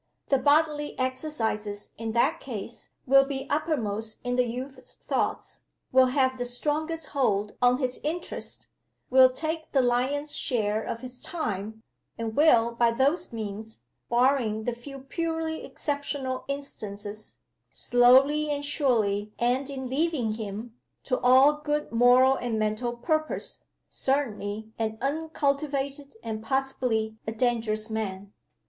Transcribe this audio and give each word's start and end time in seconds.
The 0.29 0.39
bodily 0.39 0.97
exercises, 0.97 1.91
in 1.95 2.13
that 2.13 2.39
case, 2.39 2.89
will 3.05 3.23
be 3.23 3.47
uppermost 3.51 4.17
in 4.23 4.35
the 4.35 4.47
youth's 4.47 4.95
thoughts, 4.95 5.61
will 5.91 6.07
have 6.07 6.39
the 6.39 6.43
strongest 6.45 7.09
hold 7.09 7.55
on 7.61 7.77
his 7.77 7.99
interest, 8.03 8.65
will 9.11 9.29
take 9.29 9.71
the 9.73 9.81
lion's 9.83 10.35
share 10.35 10.81
of 10.81 11.01
his 11.01 11.19
time, 11.21 11.83
and 12.17 12.35
will, 12.35 12.71
by 12.71 12.89
those 12.89 13.31
means 13.31 13.83
barring 14.09 14.63
the 14.63 14.73
few 14.73 14.97
purely 15.01 15.63
exceptional 15.63 16.45
instances 16.47 17.37
slowly 17.71 18.49
and 18.49 18.65
surely 18.65 19.31
end 19.37 19.69
in 19.69 19.85
leaving 19.87 20.31
him, 20.33 20.73
to 21.03 21.19
all 21.19 21.53
good 21.61 21.91
moral 21.91 22.33
and 22.37 22.57
mental 22.57 22.93
purpose, 22.93 23.61
certainly 23.87 24.71
an 24.79 24.97
uncultivated, 24.99 26.15
and, 26.23 26.41
possibly, 26.41 27.17
a 27.27 27.31
dangerous 27.31 27.87
man." 27.91 28.33